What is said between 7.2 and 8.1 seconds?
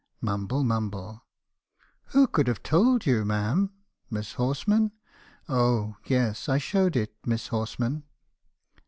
Miss Horsman.'